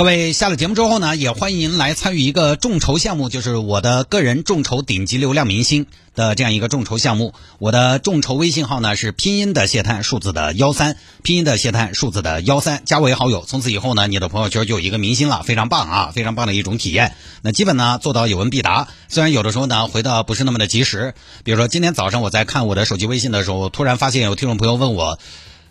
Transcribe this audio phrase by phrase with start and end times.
[0.00, 7.34] 各位下了节目之后呢，也欢迎来参与一个众筹项目，就是我的个人众筹顶级流量明星的这样一个众筹项目。
[7.58, 13.44] 我的众筹微信号呢是拼音的谢探数字的幺三，拼音的谢探数字的幺三，加为好友。
[13.46, 17.14] 从此以后呢，你的朋友圈就有一个明星了，非常棒啊，非常棒的一种体验。
[17.42, 21.12] 那基本呢做到有问必答，虽然有的时候呢回的不是那么的及时。
[21.44, 25.18] 比如说今天早上我在看我的手机微信的时候，突然发现有听众朋友问我，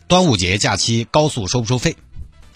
[0.08, 1.96] 端午节假期高速收不收费？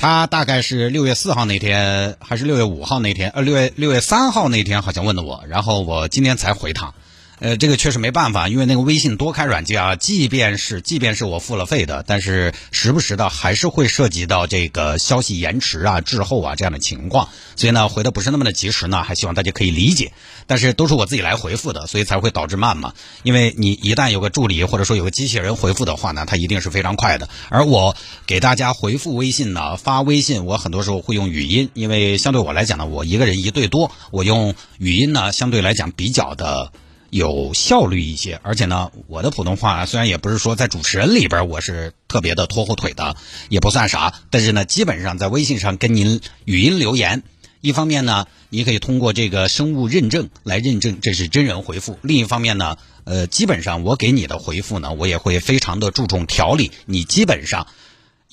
[0.03, 3.29] 他大概是六月四号那天，还是六月五号那天？
[3.29, 6.93] 呃，六月六月三号那天好像问的我，然后我今天才回他。
[7.39, 20.13] 呃，这个确实没办法，因为那个微信多开软件啊，即便是即便是我付了费的，但是时不时的还是会涉及到这个消息延迟啊、滞后啊这样的情况，所以呢回的不是那么的及时呢，还希望大家可以理解。
[20.47, 22.93] 但是都是我自己来回复的，所以才会导致慢嘛。
[23.23, 27.27] 因为你一旦有个助理或者说有个机器人回复的话呢，它一定是非常快的。
[27.49, 36.71] 而我给大家回复微信呢，发微信我很多时候会用语音，因为相对我来讲呢，我一个人一对多，我用语音呢相对来讲比较的。
[37.13, 43.15] 有效率一些，而且呢，我的普通话虽然也不是说在主持人里边我是特别的拖后腿的，
[43.49, 47.21] 也不算啥，但是呢，基本上在微信上跟您语音留言，
[47.61, 57.67] 一方面呢，你可以通过这个生物认证来认证这是真人回复；另一方面呢，呃，基本上我给你的回复呢，我也会非常的注重条理，你基本上。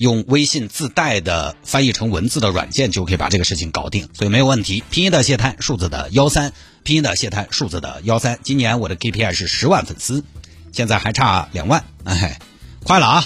[0.01, 4.83] 用微信自带的翻译成文字的软件就可以把这个事情搞定，所以没有问题。
[4.89, 8.39] 拼音的谢探，数字的幺三，拼音的谢探，数字的幺三。
[8.41, 10.23] 今年我的 KPI 是十万粉丝，
[10.71, 12.39] 现在还差两万，哎，
[12.83, 13.25] 快了啊！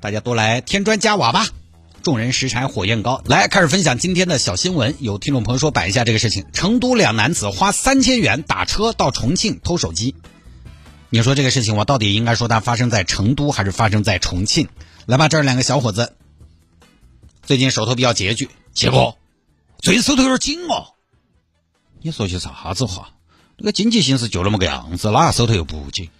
[0.00, 1.46] 大家都来添砖加瓦吧。
[2.02, 4.96] 众人拾柴火焰高，来开始分享今天的小新闻。
[4.98, 10.16] 有听众朋友说摆一下这个事情：成都两男子花三千元打车到重庆偷手机。
[11.08, 14.66] 你说这个事情，我到底应该说它发生在成都还是发生在重庆？
[15.06, 16.14] 来吧，这儿两个小伙子，
[17.46, 18.50] 最近手头比较拮据。
[18.74, 19.14] 谢哥，
[19.78, 20.94] 最近手头有点紧哦。
[22.02, 23.14] 你说些啥子话？
[23.56, 26.10] 那个经济形势就那么个样子，哪个手头又不紧？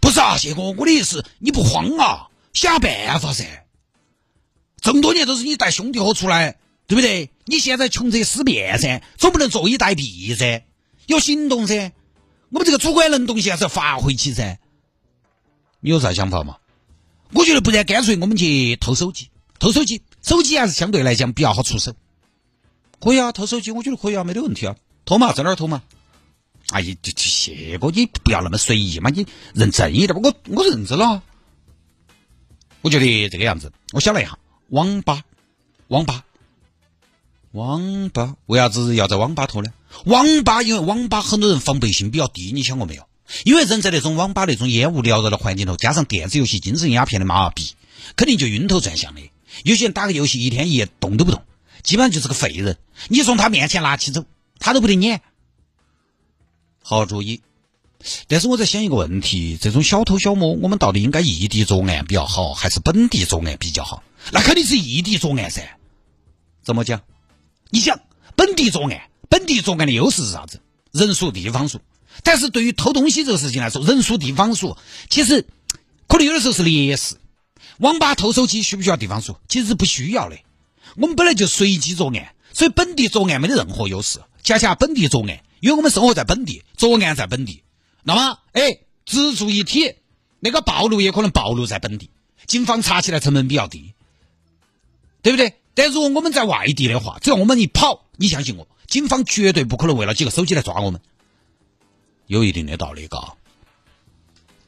[0.00, 3.64] 不是啊，谢哥，我的意思，你不慌啊，想办法噻。
[4.80, 7.30] 这么多年都是你带兄弟伙出来，对不对？
[7.44, 10.64] 你现在穷则思变噻，总不能坐以待毙噻，
[11.06, 11.92] 有行动噻。
[12.50, 14.58] 我们这个主观能动性还是要发挥起噻。
[15.78, 16.56] 你有啥想法嘛？
[17.32, 21.94] 我觉得不然，干脆我们去偷手机，偷手机，手机还是相对来讲比较好出手。
[23.00, 24.76] 可以啊，偷手机，我觉得可以啊，没得问题啊。
[25.04, 25.82] 偷嘛，在哪儿偷嘛？
[26.70, 30.22] 哎呀，这这谢哥，你不要那么随意嘛，你认真一点。
[30.22, 31.22] 我我认真了。
[32.80, 34.38] 我觉得这个样子，我想了一下，
[34.68, 35.22] 网吧，
[35.88, 36.24] 网吧，
[37.50, 39.72] 网吧，为啥子要在网吧偷呢？
[40.04, 43.06] 网吧，因为网吧很多人防备心比较低，你想过没有？
[43.44, 47.72] 因为人在那种网吧那种烟雾缭绕的环境头，加上电子游戏精神鸦片的麻痹，
[48.14, 49.20] 肯定就晕头转向的。
[49.64, 51.42] 有些人打个游戏一天一夜动都不动，
[51.82, 52.78] 基本上就是个废人。
[53.08, 54.24] 你从他面前拿起走，
[54.58, 55.22] 他都不得撵。
[56.82, 57.40] 好主意。
[58.26, 64.02] 但是我在想一个问题：这种小偷小摸，我们到底应该异地作案比较好，还是本地作案比较好？
[64.32, 65.78] 那肯定是异地作案噻。
[66.64, 67.02] 怎么讲？
[67.70, 68.00] 你想，
[68.34, 70.60] 本地作案，本地作案的优势是啥子？
[70.90, 71.80] 人数、地方数。
[72.24, 74.76] 但是对于偷东西这个事情来说，人数、地方数，
[75.08, 75.46] 其实
[76.08, 77.16] 可能有的时候是劣势。
[77.78, 79.40] 网吧偷手机需不需要地方说？
[79.48, 80.38] 其实不需要的。
[80.96, 84.20] 我们本来就随机作案，所以本地作案没得任何优势。
[84.42, 87.62] 恰恰本地作案，因为我们生活在本地，作案在本地。
[88.02, 89.94] 那么，哎，只住一体，
[90.40, 92.10] 那个暴露也可能暴露在本地，
[92.46, 93.94] 警方查起来成本比较低，
[95.22, 95.54] 对不对？
[95.74, 101.00] 但如果我们在外地的话，只要我们一跑，你相信我，警方绝对不可能为了几个手机来抓我们。
[102.26, 103.34] 有一定的道理，嘎。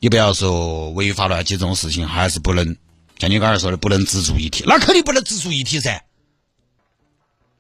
[0.05, 2.77] 你不要说违法乱纪这种事情，还是不能
[3.19, 6.05] 像你刚才说的，不能自助一体，那肯定不能自助一体噻，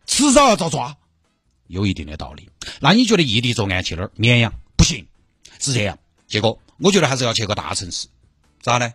[0.04, 0.94] 迟早要遭抓。
[1.68, 2.50] 有一定的道理。
[2.80, 4.10] 那你觉得异地作案去哪儿？
[4.16, 5.06] 绵阳不行，
[5.58, 5.98] 是这样。
[6.26, 8.08] 结果我觉得还是要去个大城市，
[8.60, 8.92] 咋呢？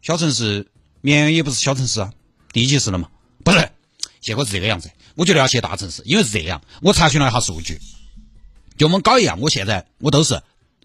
[0.00, 0.70] 小城市，
[1.00, 2.12] 绵阳也不是小城市啊，
[2.52, 3.08] 地级市了嘛？
[3.42, 3.68] 不是，
[4.20, 4.88] 结果是这个样子。
[5.16, 6.62] 我觉得要去大城市，因为是这样。
[6.82, 7.80] 我查询了一下数据。
[8.78, 10.40] 就我们搞一样，我现在我都是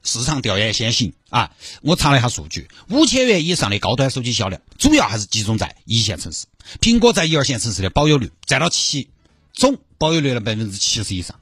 [0.05, 1.51] 市场调研先行啊！
[1.81, 6.45] 我查了一下数据，五千元以上的高端手机销量，主要还是集中在一线城市。
[6.79, 9.09] 苹果在一二线城市的保有率占到七，
[9.51, 11.39] 总保有率的百分之七十以上。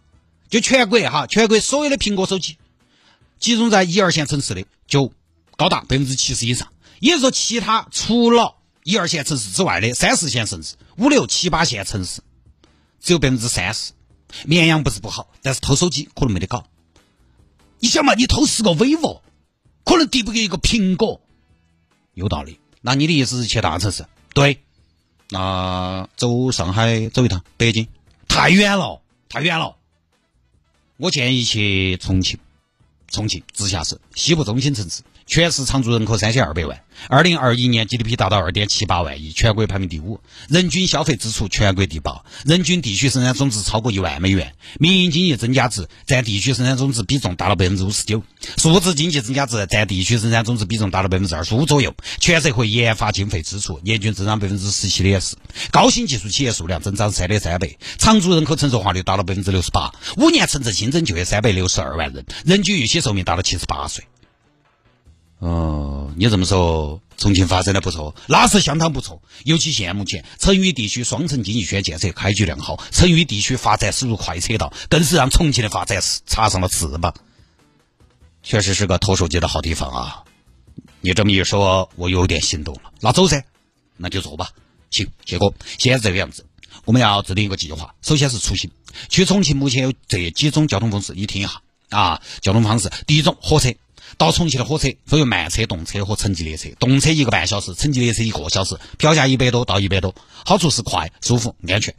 [0.50, 2.57] 就全国哈，全国所有的苹果手机
[3.38, 5.12] 集中在一二线城市的就
[5.57, 6.69] 高达百分之七十以上。
[7.00, 12.21] 也就是说，其他除了一二线城市之外的三四线城市五六七八线城市，
[13.01, 13.92] 只有百分之三十。
[14.45, 16.65] 绵阳不是不好，但是偷手机可能没得搞。
[17.83, 19.19] 你想嘛，你偷十个 vivo，
[19.83, 21.19] 可能抵不过一个苹果。
[22.13, 22.57] 有道理。
[22.80, 24.06] 那你的意思是去大城市？
[24.33, 24.63] 对。
[25.30, 27.85] 那走上海走一趟，北京
[28.30, 29.75] 太远了，太远了。
[30.95, 32.39] 我建议去重庆，
[33.09, 35.01] 重庆直辖市西部中心城市。
[35.25, 48.22] 全市常住人口三千二百万，二零二一年 GDP 达到二点七八万亿，全国排名第五，人均消费支出全国第八，人均地区生产总值超过一万美元，民营经济增加值占地区生产总值比重达到百分之五十九，
[48.58, 55.38] 数字经济增加值占地区生产总值比重达到百分之二十五左右，全社会研发经费支出年均增长百分之十七点四，
[55.72, 64.04] 高新技术企业数量增长三点三倍，常住人口承受化率达到百分之六十八，五年城镇新增就业三百六十二万人，人均预期寿命达到七十八岁。
[65.44, 69.22] 哦，你这么说，重庆发展的不错，那是相当不错。
[69.44, 77.13] 尤其现目前成渝地区双城经济圈建设开局良好，成渝地区发展驶入快车道，更是让重庆的发展插上了翅膀。
[78.42, 80.24] 确实是个偷手机的好地方啊！
[81.01, 82.94] 你这么一说，我有点心动了。
[83.01, 83.44] 那走噻，
[83.98, 84.50] 那就做吧。
[84.92, 86.46] 行，谢哥，现在这个样子，
[86.86, 87.94] 我们要制定一个计划。
[88.01, 88.72] 首先是出行，
[89.10, 92.22] 去重庆目前有这几种交通方式，你听一下啊。
[92.39, 93.74] 交通方式，第一种火车。
[94.17, 96.69] 到重庆的火车分为慢车、动车和城际列车。
[96.79, 100.13] 动车一个半小时，城际列车一个小时，票价一百多到一百多。
[100.45, 101.95] 好处是快、舒服、安全。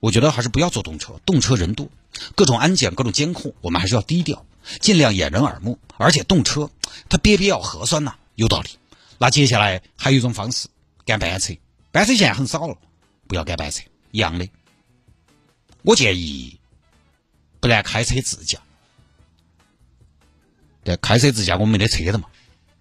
[0.00, 1.88] 我觉得还是不要坐动车，动车人多，
[2.34, 4.44] 各种安检、各种监控，我们还是要低调，
[4.80, 5.78] 尽量掩人耳目。
[5.96, 6.70] 而且动车
[7.08, 8.70] 它别必要核酸呐，有道理。
[9.18, 10.68] 那接下来还有一种方式，
[11.04, 11.54] 赶班车。
[11.90, 12.76] 班车现在很少了，
[13.26, 14.46] 不要赶班车，一样的。
[15.82, 16.60] 我建议，
[17.60, 18.58] 不然开车自驾。
[20.86, 22.28] 对，开车自驾，我们没得车的嘛。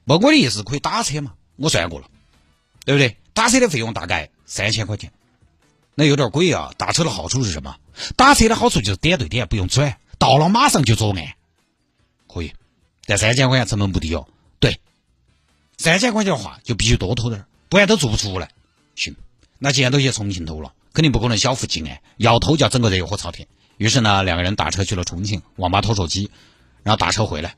[0.05, 1.33] 不，我的意思可以打车嘛。
[1.55, 2.07] 我算过了，
[2.85, 3.17] 对不对？
[3.33, 5.11] 打车的费用大概三千块钱，
[5.95, 6.71] 那有点贵啊。
[6.77, 7.77] 打车的好处是什么？
[8.15, 11.33] 打车的好处就是点对点，不用转，到了马上就作案，
[12.31, 12.53] 可以。
[13.07, 14.27] 但三千块钱成本不低哦。
[14.59, 14.79] 对，
[15.79, 18.51] 三千块钱的话就必须多偷点，不然都做不出来。
[18.93, 19.15] 行，
[19.57, 23.47] 那既然都去重庆偷了，肯定不可能小富即安，要偷就要整个热火朝天。
[23.77, 26.29] 于是呢，两个人打车去了重庆，网吧偷手机，
[26.83, 27.55] 然后打车回来。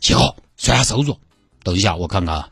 [0.00, 1.18] 七号算下收入，
[1.62, 2.50] 等一下我看看，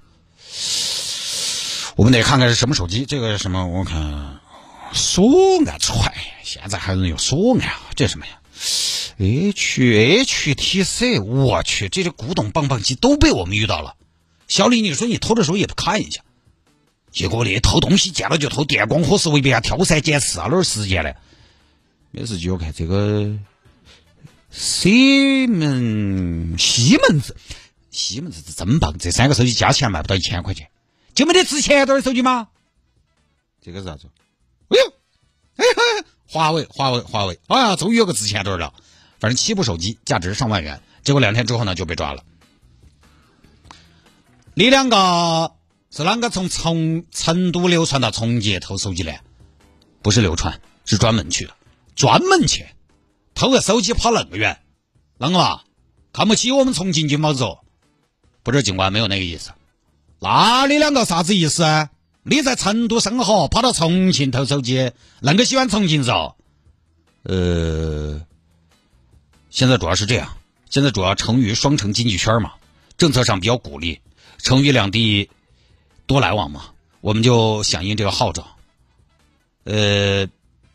[1.97, 3.07] 我们得看看是什么手机。
[3.07, 3.67] 这个什么？
[3.67, 4.39] 我看
[4.93, 5.25] 索
[5.67, 6.15] 安踹，
[6.45, 7.81] 现在还有人用索爱啊？
[7.95, 8.33] 这什么呀
[9.19, 13.95] ？H H T C，我去，这些古董棒棒机都被我们遇到了。
[14.47, 16.21] 小李，你说你偷的时候也不看一下？
[17.11, 21.13] 结果你偷东西见了就偷，电光火石围边挑三拣四啊，哪儿时间呢？
[22.11, 23.31] 没事，就看这个。
[24.51, 27.37] 西门西门子，
[27.91, 30.71] 西门子是真棒，这三个手机加起来卖不到一千块钱，
[31.15, 32.49] 就没得值钱点的手机吗？
[33.61, 34.09] 这个是啥子？
[34.69, 34.93] 哎呦，
[35.57, 38.73] 哎嘿，华为，华为，华为，哎呀，终于有个值钱点了。
[39.21, 42.23] 反正七部手机价值上万元，结果两天之后呢就被抓了。
[44.55, 45.53] 你两个
[45.91, 49.21] 是啷个从从成都流传到重庆偷手机的？
[50.03, 51.55] 不是流传，是专门去的，
[51.95, 52.67] 专门去。
[53.39, 54.61] 偷个手机跑那么远，
[55.21, 55.61] 啷个嘛？
[56.13, 57.45] 看不起我们重庆金毛子？
[58.43, 59.53] 不是警官没有那个意思。
[60.19, 61.91] 那你两个啥子意思啊？
[62.25, 64.91] 你在成都生活，跑到重庆偷手机，
[65.23, 66.35] 恁个喜欢重庆嗦？
[67.23, 68.21] 呃，
[69.51, 70.37] 现在主要是这样，
[70.69, 72.55] 现在主要成渝双城经济圈嘛，
[72.97, 74.01] 政策上比较鼓励
[74.39, 75.31] 成渝两地
[76.07, 78.49] 多来往嘛，我们就响应这个号召。
[79.63, 80.27] 呃。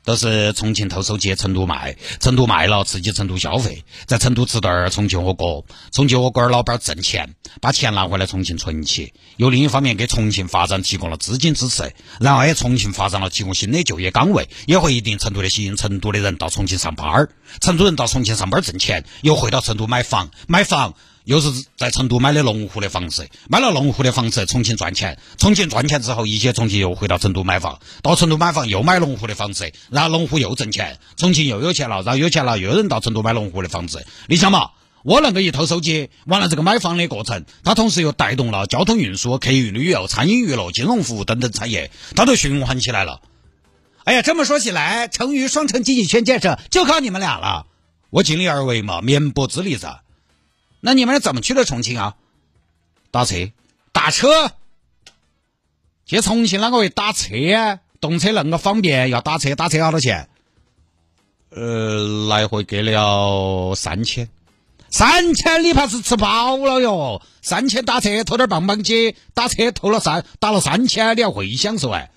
[0.04, 17.30] 都是重庆偷手机，成都卖，成都卖了刺激成都消费，在成都吃点儿重庆火锅，重庆火锅老板挣钱，把钱拿回来重庆存起，又另一方面给重庆发展提供了资金支持，然后也重庆发展了提供新的就业岗位，也会一定程度的吸引成都的人到重庆上班儿，
[17.62, 20.94] 成都人到重庆上班挣钱，又回到成都买房，买房。
[21.26, 34.06] 又是在成都买的龙湖的房子，买了龙湖的房子，重庆赚钱，重庆赚钱之后，一些重庆又回到成都买房，到成都买房又买龙湖的房子，然后龙湖又挣钱，重庆又有钱了，然后有钱了，又有人到成都买龙湖的房子。
[34.28, 34.72] 你想嘛，
[35.04, 43.22] 我那个一偷手机，完了这个买房的过程，它同时又带动了交通运输、客运旅游、餐饮娱乐、金融服务等等产业，它都循环起来了。
[44.04, 47.66] 哎呀，这么说起来，成渝双城经济圈建设就靠你们俩了，
[48.10, 50.02] 我尽力而为嘛，绵薄之力噻。
[50.86, 52.18] 那你们是怎么去的重庆啊？
[53.10, 53.50] 打车，
[53.94, 54.52] 打车。
[56.06, 57.80] 去重庆啷个会打车啊？
[58.02, 60.28] 动车恁个方便，要打车，打车好多钱？
[61.52, 64.28] 呃，来回给了三千，
[64.90, 67.22] 三千你怕是吃饱了哟？
[67.42, 72.12] 三千打车偷点棒棒鸡，打车偷了三打了三千，你要会享受哎？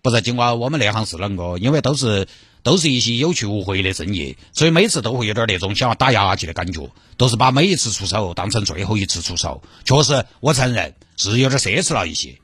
[0.00, 1.58] 不是，尽管我们那行是啷个？
[1.58, 2.26] 因为都是
[2.62, 9.62] 都是一些有去无回的生意，所以每次都会有点那种想要打牙祭的感觉，都是把每一次出手当成最后一次出手。
[9.84, 12.38] 确实，我承认是有点奢侈了一些。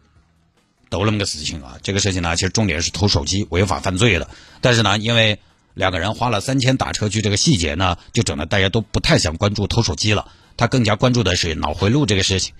[0.89, 4.31] 都那么个事情啊，这个事情呢，其实重点是偷手机违法犯罪的。
[4.61, 5.41] 但是呢，因为
[5.75, 10.31] 两个人花了三千打车去，这个细节呢，就整得大家都不太想关注偷手机了。
[10.57, 12.55] 他更加关注的是脑回路这个事情。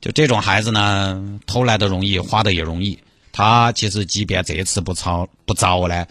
[0.00, 2.98] 就这种孩子呢，偷来的容易，花的也容易。
[3.32, 6.06] 他其实即便这次不抄不着呢，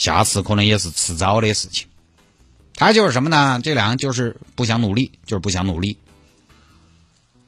[0.00, 1.86] 下次可能也是迟早的事情。
[2.74, 3.60] 他就是什么呢？
[3.62, 5.98] 这两个就是不想努力，就是不想努力，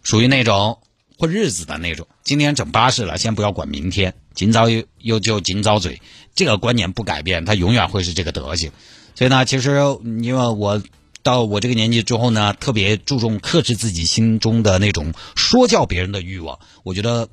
[0.02, 0.78] 属于那种。
[1.18, 6.02] 混日子的那种，今天整巴适了，先不要管明天，今朝又又就今朝嘴，
[6.34, 8.72] 这个观念不改变，他永远会是这个德行。
[9.14, 9.78] 所以呢，其实
[10.20, 10.82] 因为我
[11.22, 16.58] 到我这个年纪之后呢，特别注重克制自己心中的那种说教别人的欲望。
[16.82, 17.28] 我觉得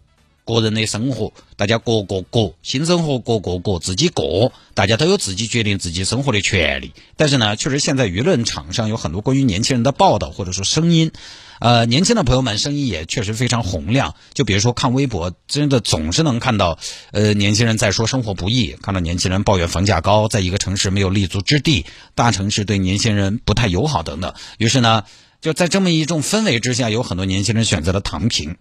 [0.56, 6.94] 个人的生活，大家各过各，新生活各过各，自己过，大家都有自己决定自己生活的权利。
[7.16, 11.12] 但是呢，确实现在舆论场上有很多关于年轻人的报道或者说声音。
[11.60, 14.16] 呃，年轻的朋友们声音也确实非常洪亮。
[14.34, 16.80] 就比如说看微博，真的总是能看到，
[17.12, 24.34] 呃，年轻人在说生活不易，看到年轻人抱怨房价高，在一个城市没有立足之地，大城市对年轻人不太友好等等。
[24.58, 25.04] 于是呢，
[25.42, 28.56] 就在这么一种氛围之下，有很多年轻人选择了躺平。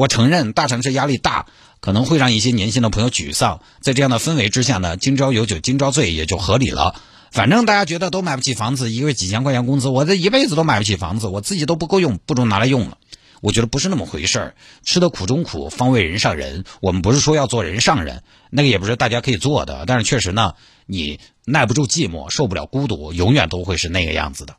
[0.00, 1.44] 我承认大城市压力大，
[1.80, 3.60] 可能会让一些年轻的朋友沮丧。
[3.82, 6.98] 在这样的氛围之下呢，今朝有酒今朝醉也就合理了。
[7.30, 12.96] 反正大家觉得都买不起房子，一个月几千块钱工资，我这一辈子都买不起房子，我自己都不够用，不如拿来用了。
[13.42, 16.64] 我觉得不是那么回事儿，吃的苦中苦，方为人上人。
[16.80, 19.84] 我们不是说要做人上人，那个也不是大家可以做的。
[19.86, 20.54] 但是确实呢，
[20.86, 24.56] 你耐不住寂寞，受不了孤独，永远都会是那个样子的。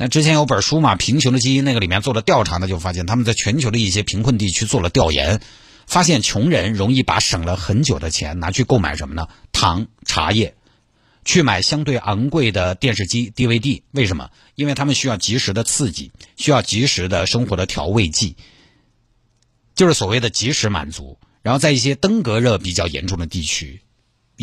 [0.00, 5.42] 那之前有本书嘛，《贫穷的基因》，那个里面做了调查呢，就发现他们在全球的一些贫困地区做了调研，
[5.86, 9.28] 发现穷人容易把省了很久的钱拿去购买什么呢？
[9.52, 10.54] 糖、茶叶。
[11.22, 14.30] 去买相对昂贵的电视机 DVD，为什么？
[14.54, 18.36] 因为他们需要及时的刺激，需要及时的生活的调味剂，
[19.74, 21.18] 就是所谓的及时满足。
[21.42, 23.82] 然后在一些登革热比较严重的地区，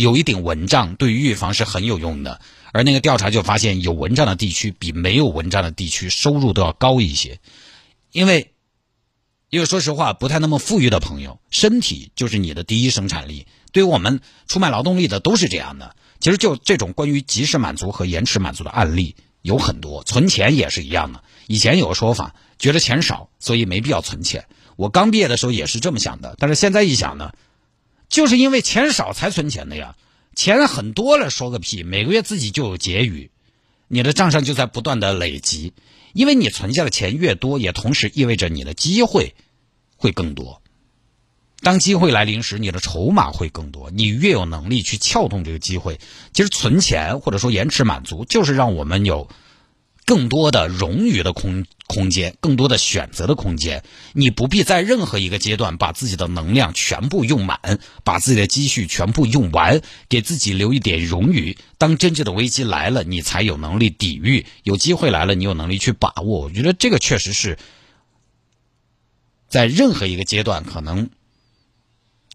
[0.01, 2.39] 有一顶蚊帐对于预防是很有用的。
[2.72, 7.39] 而那个调查就发现，有蚊帐的地区比没有蚊帐的地区收入都要高一些，
[8.12, 8.54] 因为，
[9.50, 13.48] 因为说实话，不太那么富裕的朋友，身体就是你的第一生产力。
[13.72, 15.96] 对于我们出卖劳动力的都是这样的。
[16.20, 21.24] 其实就这种关于及时满足和延迟满足的案例有很多，存钱也是一样的。
[21.48, 24.46] 以前有个说法，觉得钱少，所以没必要存钱。
[24.75, 27.32] 我刚毕业的时候也是这么想的，但是现在一想呢，
[28.10, 29.96] 就是因为钱少才存钱的呀。
[30.36, 33.32] 钱很多了说个屁，每个月自己就有结余，
[33.88, 35.74] 你的账上就在不断的累积。
[36.14, 39.36] 因为你存下的钱越多，也同时意味着你的机会
[39.98, 40.62] 会更多。
[41.62, 46.00] 当机会来临时，你的筹码会更多，你越有能力去撬动这个机会。
[46.34, 49.28] 其实存钱或者说延迟满足，就是让我们有
[50.08, 53.84] 更多的冗余的空空间，更多的选择的空间。
[54.14, 57.60] 你不必在任何一个阶段把自己的能量全部用满，
[58.06, 61.58] 把自己的积蓄全部用完，给自己留一点冗余。
[61.78, 66.40] 当真正的危机来了，你才有能力抵御；有机会来了，你有能力去把握。
[66.40, 67.58] 我觉得这个确实是
[69.50, 71.10] 在任何一个阶段可能。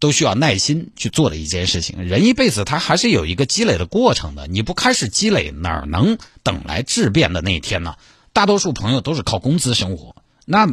[0.03, 2.03] 都需要耐心去做的一件事情。
[2.03, 7.95] 人一辈子他还是有一个积累的过程的，你不开始积累，哪能等来质变的那一天呢？
[8.33, 10.67] 大多数朋友都是靠工资生活，那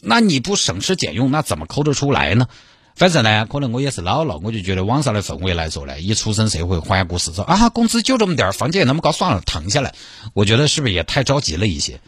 [0.00, 2.48] 那你不省吃俭用，那怎么抠得出来呢？
[2.96, 9.94] 反正呢，可能我也是老了，我就觉得网上的氛围来说呢，一出生社会环顾四周啊，工资就这么点儿，房价也那么高，算了，躺下来。
[10.32, 12.00] 我觉得是不是也太着急了一些？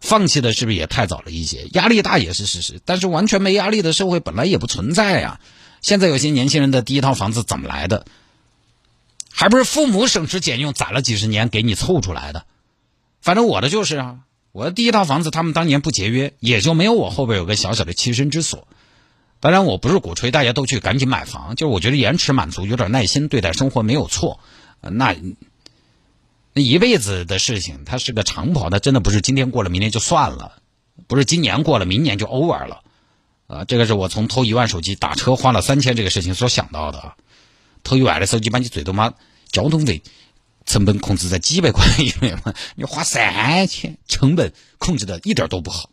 [0.00, 1.68] 放弃的是不是也太早了一些？
[1.74, 5.38] 压力大也是事实，但是完全没压力的社会本来也不存在呀。
[5.82, 8.06] 现在有些年轻人的第一套房子怎么来的？
[9.30, 12.46] 还不是父母省吃俭用攒了几十年给你凑出来的。
[13.20, 14.18] 反正我的就是啊，
[14.52, 18.68] 我的第一套房子他们当年不节约，也就没有我后边有个小小的栖身之所。
[19.40, 24.38] 当然，我不是鼓吹大家都去赶紧买房，就是我觉得延迟满足，有点耐心对待生活没有错。
[24.80, 25.16] 那
[26.52, 30.62] 那一辈子的事情，它是个长跑，它真的不是今天过了明天就算了，
[31.08, 32.84] 不是今年过了明年就 over 了。
[33.52, 37.16] 啊，这个是我从偷一万手机打车花了三千这个事情所想到的啊。
[37.84, 39.12] 偷一万的手机，把你最多嘛
[39.50, 40.02] 交通费
[40.64, 45.90] 成本控制在几百块以内嘛，你花三千，成本控制的一点都不好。